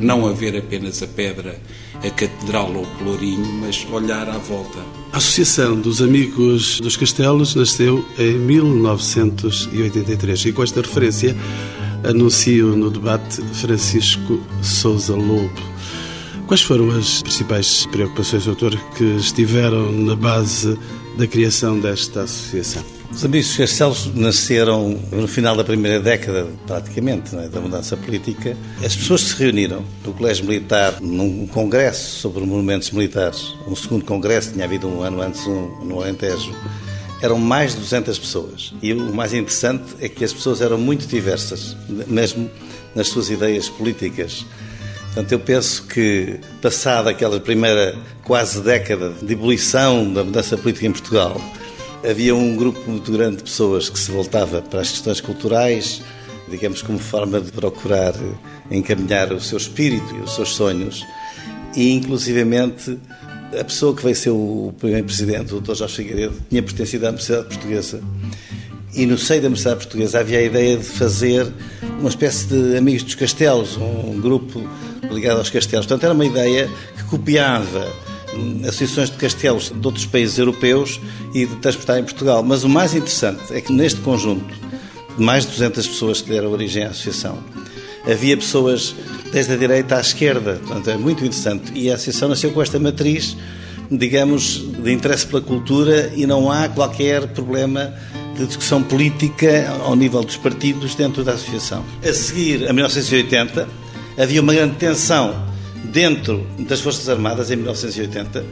[0.00, 1.60] não a ver apenas a pedra,
[1.96, 4.78] a catedral ou o pelourinho, mas olhar à volta.
[5.12, 11.36] A Associação dos Amigos dos Castelos nasceu em 1983 e com esta referência
[12.04, 15.74] anuncio no debate Francisco Souza Lobo.
[16.46, 20.78] Quais foram as principais preocupações, doutor, que estiveram na base
[21.16, 22.84] da criação desta associação?
[23.14, 28.56] Os Amigos dos Castelos nasceram no final da primeira década, praticamente, é, da mudança política.
[28.84, 33.54] As pessoas se reuniram no Colégio Militar num congresso sobre monumentos militares.
[33.68, 36.52] Um segundo congresso, tinha havido um ano antes um no Alentejo.
[37.22, 38.74] Eram mais de 200 pessoas.
[38.82, 41.76] E o mais interessante é que as pessoas eram muito diversas,
[42.08, 42.50] mesmo
[42.96, 44.44] nas suas ideias políticas.
[45.06, 50.92] Portanto, eu penso que, passada aquela primeira quase década de ebulição da mudança política em
[50.92, 51.40] Portugal,
[52.08, 56.02] havia um grupo muito grande de pessoas que se voltava para as questões culturais,
[56.48, 58.14] digamos, como forma de procurar
[58.70, 61.04] encaminhar o seu espírito e os seus sonhos,
[61.74, 62.98] e inclusivamente
[63.58, 65.74] a pessoa que veio ser o primeiro presidente, o Dr.
[65.74, 68.00] Jorge Figueiredo, tinha pertencido à Universidade Portuguesa.
[68.94, 71.46] E no seio da Universidade Portuguesa havia a ideia de fazer
[71.98, 74.62] uma espécie de Amigos dos Castelos, um grupo
[75.10, 75.86] ligado aos castelos.
[75.86, 77.92] Portanto, era uma ideia que copiava
[78.66, 81.00] associações de castelos de outros países europeus
[81.32, 82.42] e de transportar em Portugal.
[82.42, 84.54] Mas o mais interessante é que neste conjunto,
[85.16, 87.38] de mais de 200 pessoas que deram origem à associação,
[88.10, 88.94] havia pessoas
[89.32, 90.60] desde a direita à esquerda.
[90.64, 91.72] Portanto, é muito interessante.
[91.74, 93.36] E a associação nasceu com esta matriz,
[93.90, 97.92] digamos, de interesse pela cultura e não há qualquer problema
[98.36, 101.84] de discussão política ao nível dos partidos dentro da associação.
[102.02, 103.68] A seguir, a 1980,
[104.18, 105.53] havia uma grande tensão
[105.94, 108.44] dentro das Forças Armadas em 1980.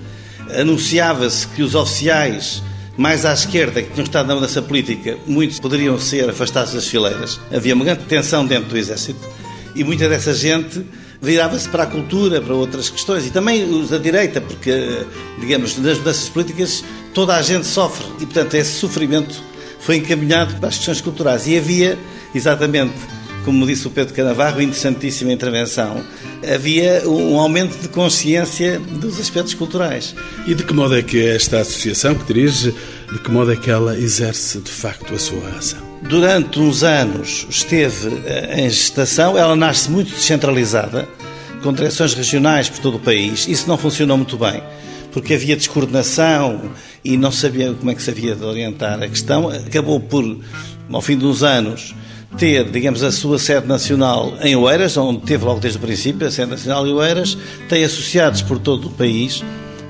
[0.60, 2.62] Anunciava-se que os oficiais
[2.96, 7.40] mais à esquerda que tinham estado na mudança política, muitos poderiam ser afastados das fileiras.
[7.52, 9.20] Havia uma grande tensão dentro do Exército
[9.74, 10.86] e muita dessa gente
[11.20, 13.26] virava-se para a cultura, para outras questões.
[13.26, 15.04] E também os da direita, porque,
[15.40, 19.42] digamos, nas mudanças políticas toda a gente sofre e, portanto, esse sofrimento
[19.80, 21.46] foi encaminhado para as questões culturais.
[21.46, 21.98] E havia,
[22.34, 22.94] exatamente,
[23.44, 26.02] como disse o Pedro Canavarro, interessantíssima intervenção,
[26.42, 30.14] havia um aumento de consciência dos aspectos culturais.
[30.46, 32.74] E de que modo é que esta associação que dirige,
[33.12, 35.80] de que modo é que ela exerce de facto a sua ação?
[36.02, 41.08] Durante uns anos esteve eh, em gestação, ela nasce muito descentralizada,
[41.62, 43.46] com direções regionais por todo o país.
[43.46, 44.62] Isso não funcionou muito bem,
[45.12, 46.72] porque havia descoordenação
[47.04, 49.48] e não sabia como é que se havia de orientar a questão.
[49.48, 50.38] Acabou por,
[50.90, 51.94] ao fim de uns anos,
[52.38, 56.30] ter, digamos, a sua sede nacional em Oeiras, onde teve logo desde o princípio a
[56.30, 57.36] sede nacional em Oeiras,
[57.68, 59.44] tem associados por todo o país,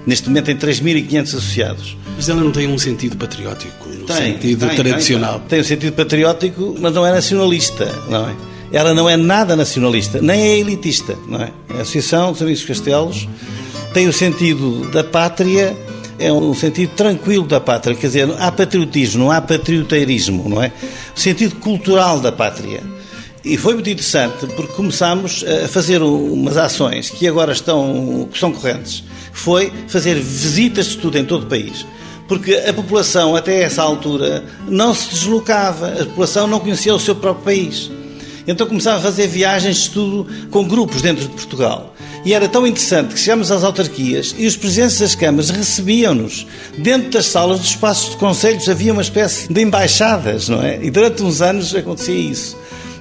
[0.07, 1.97] neste momento tem 3.500 associados.
[2.17, 5.39] Mas ela não tem um sentido patriótico, no tem, sentido tem, tradicional.
[5.41, 8.35] Tem, tem um sentido patriótico, mas não é nacionalista, não é?
[8.73, 11.53] Ela não é nada nacionalista, nem é elitista, não é?
[11.71, 13.29] A Associação dos Amigos Castelos
[13.93, 15.77] tem o sentido da pátria
[16.27, 20.73] é um sentido tranquilo da pátria, quer dizer, há patriotismo, há patrioteirismo, não é?
[21.17, 22.83] O sentido cultural da pátria.
[23.45, 28.53] E foi muito interessante porque começámos a fazer umas ações que agora estão, que são
[28.53, 29.03] correntes.
[29.33, 31.85] Foi fazer visitas de estudo em todo o país.
[32.29, 37.17] Porque a população, até essa altura, não se deslocava, a população não conhecia o seu
[37.17, 37.91] próprio país.
[38.47, 41.95] Então começava a fazer viagens de estudo com grupos dentro de Portugal.
[42.25, 46.47] E era tão interessante que chegámos às autarquias e os presidentes das câmaras recebiam-nos.
[46.79, 50.79] Dentro das salas dos espaços de conselhos havia uma espécie de embaixadas, não é?
[50.81, 52.57] E durante uns anos acontecia isso.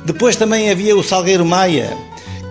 [0.05, 1.95] Depois também havia o Salgueiro Maia,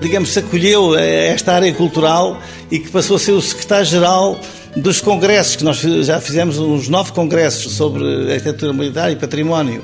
[0.01, 4.39] digamos, se acolheu a esta área cultural e que passou a ser o secretário-geral
[4.77, 9.83] dos congressos, que nós já fizemos uns nove congressos sobre arquitetura militar e património.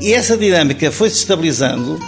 [0.00, 2.00] E essa dinâmica foi-se estabilizando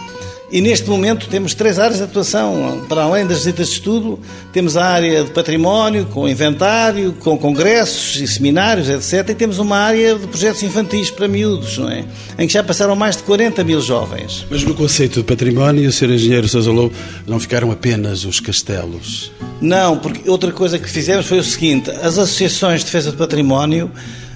[0.50, 2.84] e neste momento temos três áreas de atuação.
[2.88, 4.18] Para além das visitas de estudo,
[4.52, 9.30] temos a área de património, com inventário, com congressos e seminários, etc.
[9.30, 12.04] E temos uma área de projetos infantis para miúdos, não é?
[12.38, 14.46] Em que já passaram mais de 40 mil jovens.
[14.50, 16.10] Mas no conceito de património, o Sr.
[16.10, 16.94] Engenheiro Sousa Lobo,
[17.26, 19.32] não ficaram apenas os castelos?
[19.60, 23.90] Não, porque outra coisa que fizemos foi o seguinte: as associações de defesa de património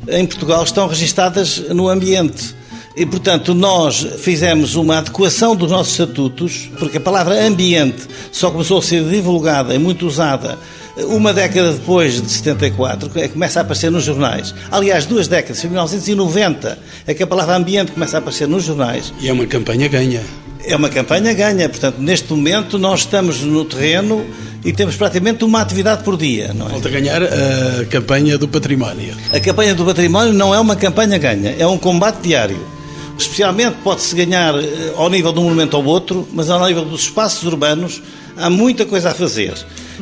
[0.08, 2.57] em Portugal estão registadas no ambiente
[2.98, 8.78] E, portanto, nós fizemos uma adequação dos nossos estatutos, porque a palavra ambiente só começou
[8.78, 10.58] a ser divulgada e muito usada
[11.04, 14.54] uma década depois de 74, é começa a aparecer nos jornais.
[14.70, 19.12] Aliás, duas décadas, em 1990, é que a palavra ambiente começa a aparecer nos jornais.
[19.20, 20.20] E é uma campanha ganha.
[20.64, 21.68] É uma campanha ganha.
[21.68, 24.26] Portanto, neste momento, nós estamos no terreno
[24.64, 26.52] e temos praticamente uma atividade por dia.
[26.52, 26.70] Não é?
[26.70, 29.14] Falta ganhar a campanha do património.
[29.32, 32.77] A campanha do património não é uma campanha ganha, é um combate diário.
[33.18, 37.02] Especialmente pode-se ganhar eh, ao nível de um monumento ou outro, mas ao nível dos
[37.02, 38.00] espaços urbanos
[38.36, 39.54] há muita coisa a fazer.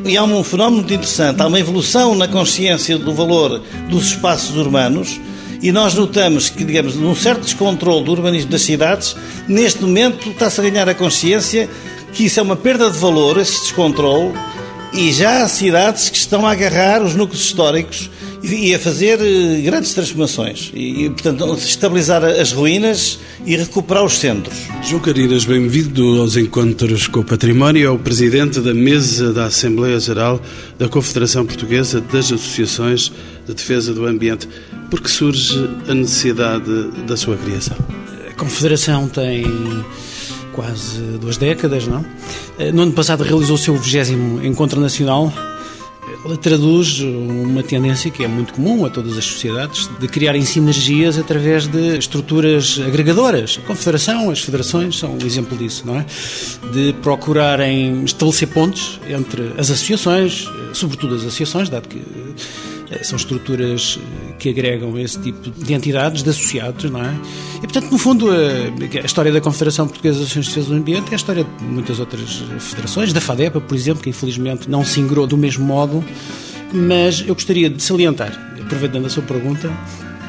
[0.05, 4.55] E há um fenómeno muito interessante, há uma evolução na consciência do valor dos espaços
[4.55, 5.19] urbanos
[5.63, 9.17] e nós notamos que, digamos, num certo descontrole do urbanismo das cidades,
[9.49, 11.69] neste momento está-se a ganhar a consciência
[12.13, 14.33] que isso é uma perda de valor, esse descontrole,
[14.93, 18.11] e já há cidades que estão a agarrar os núcleos históricos
[18.43, 20.71] e a fazer eh, grandes transformações.
[20.75, 24.57] E, portanto, estabilizar as ruínas e recuperar os centros.
[24.83, 27.87] João Carinas, bem-vindo aos Encontros com o Património.
[27.87, 30.41] É o presidente da mesa da Assembleia Geral
[30.79, 33.13] da Confederação Portuguesa das Associações
[33.47, 34.49] de Defesa do Ambiente.
[34.91, 37.77] Por que surge a necessidade da sua criação?
[38.31, 39.45] A Confederação tem
[40.53, 42.05] quase duas décadas, não?
[42.59, 45.33] Eh, no ano passado realizou o seu 20 Encontro Nacional.
[46.35, 51.67] Traduz uma tendência que é muito comum a todas as sociedades de criarem sinergias através
[51.69, 53.59] de estruturas agregadoras.
[53.63, 56.07] A Confederação, as federações são um exemplo disso, não é?
[56.73, 62.03] De procurarem estabelecer pontes entre as associações, eh, sobretudo as associações, dado que
[63.03, 67.15] são estruturas eh, que agregam esse tipo de entidades, de associados, não é?
[67.57, 71.09] E, portanto, no fundo, a, história da Confederação Portuguesa de Associações de Defesa do Ambiente
[71.11, 75.01] é a história de muitas outras federações, da FADEPA, por exemplo, que infelizmente não se
[75.01, 76.05] ingrou do mesmo modo,
[76.73, 79.71] mas eu gostaria de salientar, aproveitando a sua pergunta,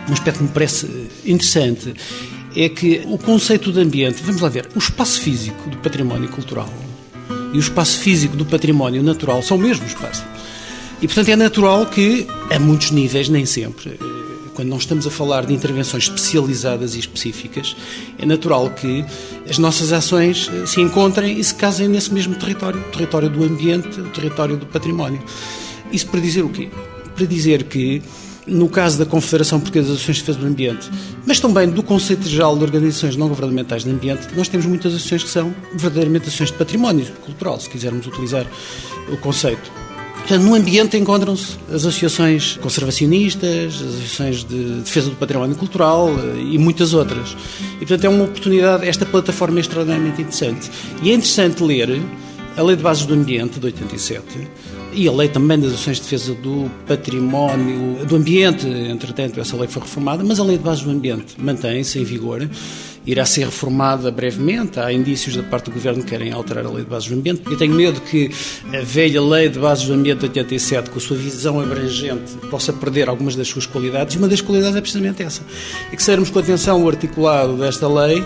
[0.09, 0.87] um aspecto que me parece
[1.25, 1.93] interessante
[2.55, 6.69] é que o conceito de ambiente, vamos lá ver, o espaço físico do património cultural
[7.53, 10.25] e o espaço físico do património natural são o mesmo espaço.
[10.99, 15.11] E, portanto, é natural que, a muitos níveis, nem sempre, eh, quando não estamos a
[15.11, 17.75] falar de intervenções especializadas e específicas,
[18.17, 19.05] é natural que
[19.47, 23.43] as nossas ações eh, se encontrem e se casem nesse mesmo território, o território do
[23.43, 25.21] ambiente, o território do património.
[25.91, 26.67] Isso para dizer o quê?
[27.15, 28.01] Para dizer que,
[28.47, 30.89] no caso da Confederação Portuguesa de Associações de Defesa do Ambiente,
[31.27, 35.23] mas também do Conceito Geral de Organizações Não Governamentais de Ambiente, nós temos muitas associações
[35.25, 38.47] que são verdadeiramente ações de património cultural, se quisermos utilizar
[39.11, 39.76] o conceito.
[40.27, 46.51] Portanto, no ambiente encontram-se as associações conservacionistas, as associações de defesa do património cultural eh,
[46.51, 47.33] e muitas outras.
[47.75, 50.69] E, portanto, é uma oportunidade, esta plataforma é extraordinariamente interessante.
[51.01, 52.01] E é interessante ler
[52.57, 54.49] a Lei de Bases do Ambiente, de 87,
[54.91, 59.69] e a lei também das ações de defesa do património, do ambiente, entretanto, essa lei
[59.69, 62.49] foi reformada, mas a lei de bases do ambiente mantém-se em vigor
[63.07, 64.79] irá ser reformada brevemente.
[64.79, 67.41] Há indícios da parte do Governo que querem alterar a Lei de Bases do Ambiente.
[67.49, 68.29] Eu tenho medo que
[68.73, 72.73] a velha Lei de Bases do Ambiente de 87, com a sua visão abrangente, possa
[72.73, 74.15] perder algumas das suas qualidades.
[74.15, 75.41] E uma das qualidades é precisamente essa.
[75.91, 78.21] E que sermos com atenção o articulado desta lei,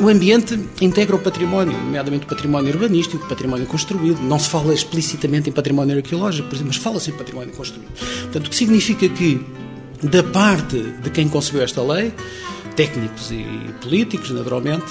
[0.00, 4.22] o ambiente integra o património, nomeadamente o património urbanístico, o património construído.
[4.22, 7.92] Não se fala explicitamente em património arqueológico, por exemplo, mas fala-se em património construído.
[8.22, 9.44] Portanto, o que significa que,
[10.02, 12.10] da parte de quem concebeu esta lei,
[12.76, 13.44] técnicos e
[13.80, 14.86] políticos, naturalmente,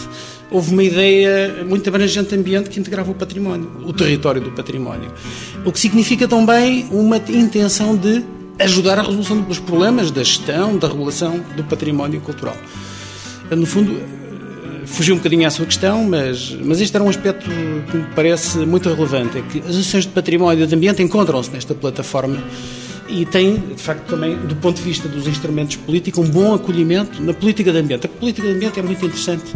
[0.50, 5.12] houve uma ideia muito abrangente de ambiente que integrava o património, o território do património.
[5.66, 8.24] O que significa também uma intenção de
[8.60, 12.56] ajudar a resolução dos problemas da gestão, da regulação do património cultural.
[13.50, 14.00] No fundo,
[14.86, 17.50] fugiu um bocadinho à sua questão, mas, mas este era um aspecto
[17.90, 21.50] que me parece muito relevante, é que as ações de património e de ambiente encontram-se
[21.52, 22.38] nesta plataforma
[23.08, 27.22] e tem, de facto, também, do ponto de vista dos instrumentos políticos, um bom acolhimento
[27.22, 28.06] na política de ambiente.
[28.06, 29.54] A política de ambiente é muito interessante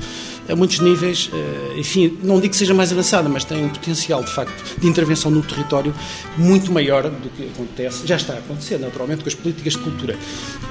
[0.49, 4.23] a muitos níveis, eh, enfim, não digo que seja mais avançada, mas tem um potencial,
[4.23, 5.93] de facto, de intervenção no território
[6.37, 10.15] muito maior do que acontece, já está a acontecer, naturalmente, com as políticas de cultura.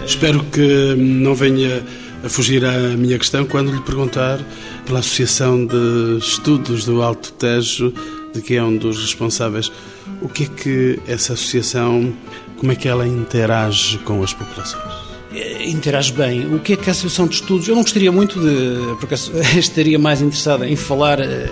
[0.05, 1.85] Espero que não venha
[2.25, 4.41] a fugir à minha questão quando lhe perguntar
[4.87, 7.93] pela Associação de Estudos do Alto Tejo,
[8.35, 9.71] de que é um dos responsáveis,
[10.23, 12.15] o que é que essa associação
[12.57, 14.95] como é que ela interage com as populações?
[15.33, 16.47] É, interage bem.
[16.55, 17.69] O que é que a Associação de Estudos...
[17.69, 18.97] Eu não gostaria muito de...
[18.99, 19.15] porque
[19.59, 21.49] estaria mais interessada em falar eh,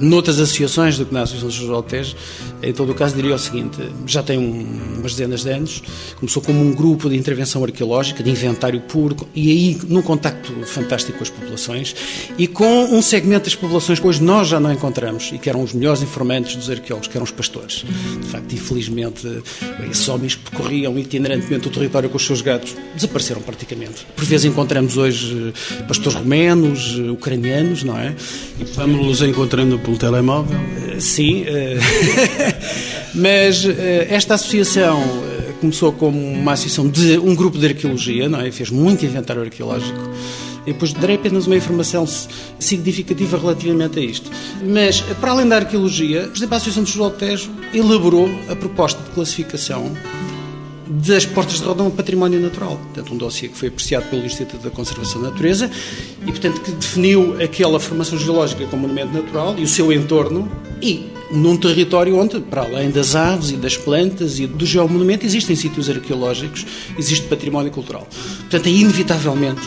[0.00, 2.16] noutras associações do que na Associação de Altejo,
[2.62, 5.82] em todo o caso diria o seguinte, já tem umas dezenas de anos,
[6.16, 11.18] começou como um grupo de intervenção arqueológica, de inventário puro, e aí num contacto fantástico
[11.18, 11.94] com as populações
[12.38, 15.62] e com um segmento das populações que hoje nós já não encontramos e que eram
[15.62, 17.84] os melhores informantes dos arqueólogos, que eram os pastores.
[18.20, 19.42] De facto, infelizmente,
[19.90, 24.06] esses homens que percorriam itinerantemente o território com os seus gatos desapareceram praticamente.
[24.14, 25.52] Por vezes encontramos hoje
[25.86, 28.14] pastores romenos, ucranianos, não é?
[28.60, 30.58] E vamos-los encontrando pelo telemóvel?
[30.98, 31.78] Sim, eh,
[33.14, 38.40] mas eh, esta associação eh, começou como uma associação de um grupo de arqueologia, não
[38.40, 38.50] é?
[38.50, 39.98] Fez muito inventário arqueológico.
[40.66, 42.08] E depois darei apenas uma informação
[42.58, 44.30] significativa relativamente a isto.
[44.66, 49.02] Mas, para além da arqueologia, por exemplo, a Associação de José Tejo elaborou a proposta
[49.02, 49.92] de classificação
[50.94, 52.76] das portas de Rodão património natural.
[52.76, 55.70] Portanto, um dossiê que foi apreciado pelo Instituto da Conservação da Natureza
[56.22, 61.06] e, portanto, que definiu aquela formação geológica como monumento natural e o seu entorno e
[61.32, 65.90] num território onde, para além das aves e das plantas e do geomonumento, existem sítios
[65.90, 66.64] arqueológicos,
[66.96, 68.06] existe património cultural.
[68.40, 69.62] Portanto, é inevitavelmente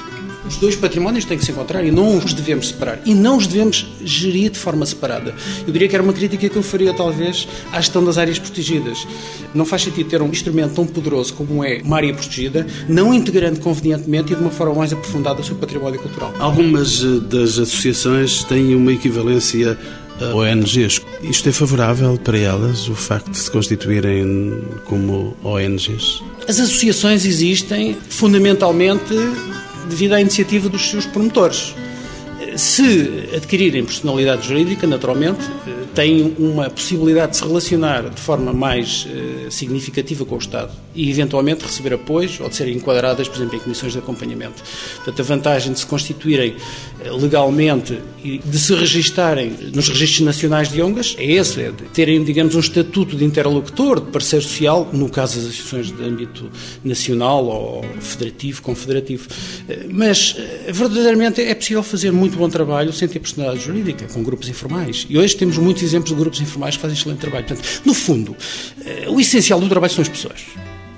[0.46, 3.00] os dois patrimónios têm que se encontrar e não os devemos separar.
[3.06, 5.34] E não os devemos gerir de forma separada.
[5.66, 9.08] Eu diria que era uma crítica que eu faria, talvez, à gestão das áreas protegidas.
[9.54, 13.60] Não faz sentido ter um instrumento tão poderoso como é uma área protegida, não integrando
[13.60, 16.34] convenientemente e de uma forma mais aprofundada o seu património cultural.
[16.40, 19.78] Algumas eh, das associações têm uma equivalência
[20.20, 21.02] a ONGs.
[21.22, 26.24] Isto é favorável para elas, o facto de se constituírem como ONGs?
[26.48, 29.14] As associações existem fundamentalmente
[29.88, 31.76] devido à iniciativa dos seus promotores.
[32.56, 35.40] Se adquirirem personalidade jurídica, naturalmente,
[35.98, 41.10] têm uma possibilidade de se relacionar de forma mais uh, significativa com o Estado e,
[41.10, 44.62] eventualmente, receber apoios ou de serem enquadradas, por exemplo, em comissões de acompanhamento.
[44.98, 46.56] Portanto, a vantagem de se constituírem
[47.04, 51.86] uh, legalmente e de se registarem nos registros nacionais de ONGAs é esse, é de
[51.86, 56.48] terem, digamos, um estatuto de interlocutor, de parceiro social, no caso das associações de âmbito
[56.84, 59.28] nacional ou federativo, confederativo.
[59.68, 60.36] Uh, mas,
[60.68, 65.08] verdadeiramente, é possível fazer muito bom trabalho sem ter personalidade jurídica, com grupos informais.
[65.10, 67.46] E hoje temos muitos exemplos de grupos informais que fazem excelente trabalho.
[67.46, 68.36] Portanto, no fundo,
[68.86, 70.42] eh, o essencial do trabalho são as pessoas.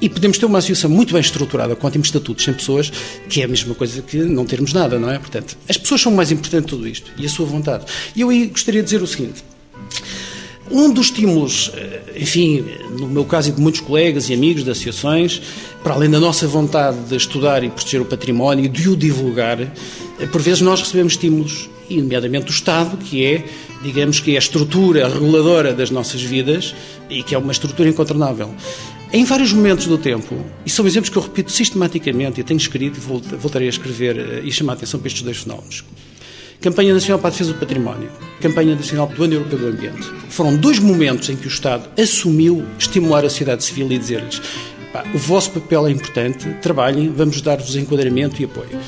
[0.02, 2.92] E podemos ter uma associação muito bem estruturada, com ótimos estatutos, sem pessoas,
[3.30, 5.20] que é a mesma coisa que não termos nada, não é?
[5.20, 7.86] Portanto, as pessoas são o mais importante de tudo isto e a sua vontade.
[8.16, 9.44] E eu aí gostaria de dizer o seguinte.
[10.72, 12.64] Um dos estímulos, eh, enfim,
[12.98, 15.42] no meu caso e de muitos colegas e amigos de associações,
[15.84, 19.60] para além da nossa vontade de estudar e proteger o património e de o divulgar,
[19.60, 19.70] eh,
[20.32, 23.46] por vezes nós recebemos estímulos, e nomeadamente do Estado, que é
[23.82, 26.76] digamos que é a estrutura reguladora das nossas vidas
[27.10, 28.54] e que é uma estrutura incontornável.
[29.12, 30.36] Em vários momentos do tempo,
[30.66, 34.42] e são exemplos que eu repito sistematicamente, e tenho escrito e voltarei a escrever eh,
[34.44, 35.84] e chamar a atenção para estes dois fenómenos.
[36.62, 38.12] Campanha Nacional para a Defesa do Património,
[38.42, 40.06] Campanha Nacional do Ano Europeu do Ambiente.
[40.30, 44.42] Foram dois momentos em que o Estado assumiu estimular a sociedade civil e dizer-lhes
[45.14, 48.80] o vosso papel é importante, trabalhem, vamos dar-vos enquadramento e apoio.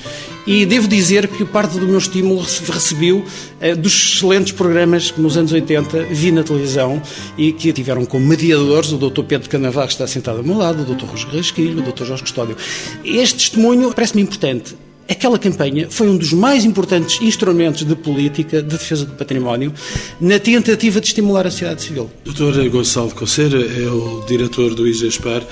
[0.46, 3.24] E devo dizer que parte do meu estímulo recebeu
[3.60, 7.00] eh, dos excelentes programas que nos anos 80 vi na televisão
[7.38, 9.24] e que tiveram como mediadores o Dr.
[9.24, 11.06] Pedro Canavarro, que está sentado ao meu lado, o Dr.
[11.06, 12.06] Roger Rasquilho, o Dr.
[12.06, 12.58] Jorge Custódio.
[13.06, 14.76] Este testemunho parece-me importante.
[15.08, 19.74] Aquela campanha foi um dos mais importantes instrumentos de política de defesa do património
[20.20, 22.10] na tentativa de estimular a sociedade civil.
[22.24, 22.68] Dr.
[22.70, 25.44] Gonçalo Coceira é o diretor do IGESPAR.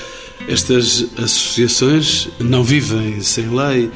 [0.48, 3.92] Estas associações não vivem sem lei.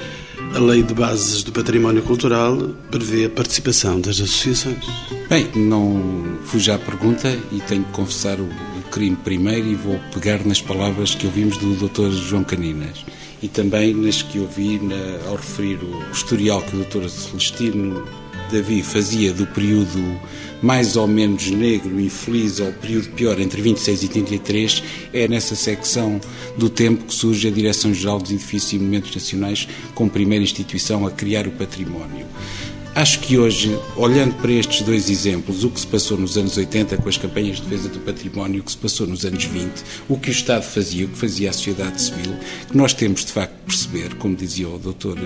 [0.55, 2.55] A Lei de Bases do Património Cultural
[2.91, 4.85] prevê a participação das associações.
[5.27, 9.99] Bem, não fujo à pergunta e tenho que confessar o, o crime primeiro e vou
[10.13, 12.11] pegar nas palavras que ouvimos do Dr.
[12.11, 13.03] João Caninas
[13.41, 17.09] e também nas que ouvi na, ao referir o historial que o Dr.
[17.09, 18.03] Celestino
[18.51, 20.19] Davi fazia do período
[20.61, 24.83] mais ou menos negro e feliz ao período pior entre 26 e 33,
[25.13, 26.21] é nessa secção
[26.57, 31.11] do tempo que surge a Direção-Geral dos Edifícios e Monumentos Nacionais como primeira instituição a
[31.11, 32.25] criar o património.
[32.95, 36.95] Acho que hoje, olhando para estes dois exemplos, o que se passou nos anos 80
[36.97, 40.15] com as campanhas de defesa do património, o que se passou nos anos 20, o
[40.15, 42.35] que o Estado fazia, o que fazia a sociedade civil,
[42.69, 45.17] que nós temos de facto perceber, como dizia o Dr.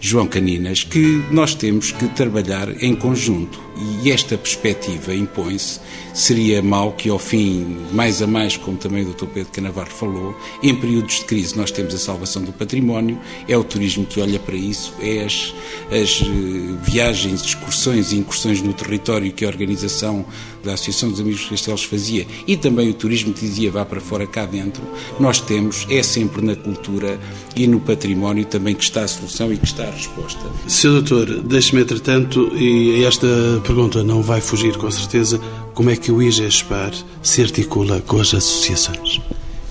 [0.00, 3.60] João Caninas, que nós temos que trabalhar em conjunto
[4.02, 5.80] e esta perspectiva impõe-se.
[6.12, 9.26] Seria mau que, ao fim, mais a mais, como também o Dr.
[9.26, 13.62] Pedro Canavarro falou, em períodos de crise nós temos a salvação do património, é o
[13.62, 15.54] turismo que olha para isso, é as,
[15.90, 20.24] as eh, viagens, excursões e incursões no território que a organização
[20.64, 24.26] da Associação dos Amigos Castelos fazia e também o turismo que dizia vá para fora
[24.26, 24.82] cá dentro,
[25.18, 27.18] nós temos, é sempre na cultura
[27.56, 30.40] e no património também que está a solução e que está a resposta.
[30.66, 31.02] Sr.
[31.02, 33.26] Doutor, deixe-me entretanto, e esta
[33.64, 35.40] pergunta não vai fugir com certeza,
[35.74, 39.20] como é que o IGESPAR se articula com as associações?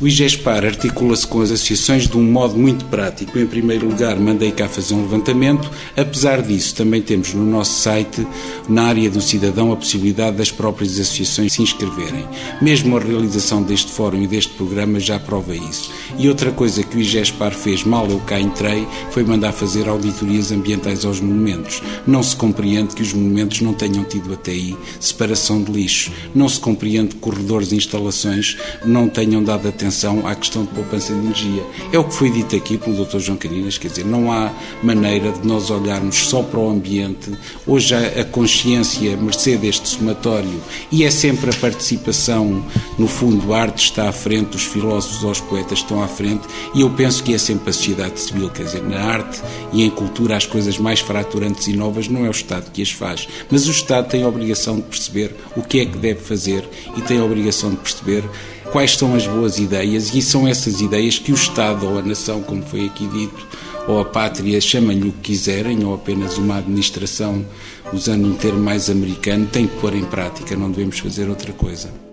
[0.01, 3.37] O IGESPAR articula-se com as associações de um modo muito prático.
[3.37, 5.69] Em primeiro lugar, mandei cá fazer um levantamento.
[5.97, 8.25] Apesar disso, também temos no nosso site,
[8.69, 12.25] na área do cidadão, a possibilidade das próprias associações se inscreverem.
[12.61, 15.91] Mesmo a realização deste fórum e deste programa já prova isso.
[16.17, 20.49] E outra coisa que o IGESPAR fez mal eu cá entrei foi mandar fazer auditorias
[20.49, 21.83] ambientais aos monumentos.
[22.07, 26.09] Não se compreende que os monumentos não tenham tido até aí separação de lixo.
[26.33, 30.69] Não se compreende que corredores e instalações não tenham dado atenção atenção à questão de
[30.69, 31.63] poupança de energia.
[31.91, 33.17] É o que foi dito aqui pelo Dr.
[33.17, 34.51] João Carinas, quer dizer, não há
[34.83, 37.31] maneira de nós olharmos só para o ambiente.
[37.65, 40.61] Hoje a consciência mercê deste somatório
[40.91, 42.63] e é sempre a participação,
[42.97, 46.47] no fundo, a arte está à frente, os filósofos ou os poetas estão à frente
[46.75, 49.41] e eu penso que é sempre a sociedade civil, quer dizer, na arte
[49.73, 52.91] e em cultura as coisas mais fraturantes e novas não é o Estado que as
[52.91, 56.67] faz, mas o Estado tem a obrigação de perceber o que é que deve fazer
[56.95, 58.23] e tem a obrigação de perceber
[58.71, 62.41] quais são as boas ideias e são essas ideias que o Estado ou a nação,
[62.41, 63.47] como foi aqui dito,
[63.87, 67.45] ou a pátria, chamem-lhe o que quiserem, ou apenas uma administração,
[67.91, 72.08] usando um termo mais americano, tem que pôr em prática, não devemos fazer outra coisa.